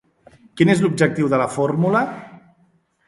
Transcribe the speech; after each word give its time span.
Quin 0.61 0.71
és 0.75 0.81
l'objectiu 0.85 1.29
de 1.33 1.41
la 1.43 1.49
fórmula? 1.59 2.03